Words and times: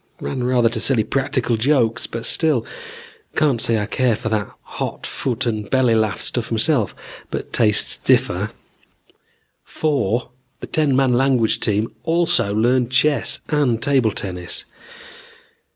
Ran 0.19 0.43
rather 0.43 0.67
to 0.67 0.79
silly 0.81 1.03
practical 1.03 1.57
jokes, 1.57 2.07
but 2.07 2.25
still. 2.25 2.65
Can't 3.35 3.61
say 3.61 3.77
I 3.77 3.85
care 3.85 4.15
for 4.15 4.29
that 4.29 4.49
hot 4.63 5.05
foot 5.05 5.45
and 5.45 5.69
belly 5.69 5.93
laugh 5.93 6.19
stuff 6.21 6.51
myself, 6.51 6.95
but 7.29 7.53
tastes 7.53 7.97
differ. 7.97 8.49
"Four, 9.63 10.31
the 10.59 10.65
ten 10.65 10.95
man 10.95 11.13
language 11.13 11.59
team 11.59 11.91
also 12.03 12.51
learned 12.51 12.89
chess 12.91 13.41
and 13.49 13.79
table 13.79 14.09
tennis. 14.09 14.65